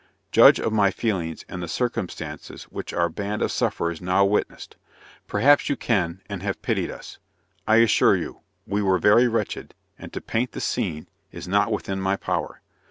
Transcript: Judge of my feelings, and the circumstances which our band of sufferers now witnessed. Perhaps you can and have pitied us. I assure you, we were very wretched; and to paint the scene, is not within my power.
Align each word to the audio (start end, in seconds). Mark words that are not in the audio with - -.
Judge 0.31 0.59
of 0.59 0.73
my 0.73 0.89
feelings, 0.89 1.45
and 1.47 1.61
the 1.61 1.67
circumstances 1.67 2.63
which 2.71 2.91
our 2.91 3.07
band 3.07 3.43
of 3.43 3.51
sufferers 3.51 4.01
now 4.01 4.25
witnessed. 4.25 4.75
Perhaps 5.27 5.69
you 5.69 5.75
can 5.75 6.23
and 6.27 6.41
have 6.41 6.59
pitied 6.63 6.89
us. 6.89 7.19
I 7.67 7.75
assure 7.75 8.15
you, 8.15 8.39
we 8.65 8.81
were 8.81 8.97
very 8.97 9.27
wretched; 9.27 9.75
and 9.99 10.11
to 10.13 10.19
paint 10.19 10.53
the 10.53 10.59
scene, 10.59 11.07
is 11.31 11.47
not 11.47 11.71
within 11.71 12.01
my 12.01 12.15
power. 12.15 12.61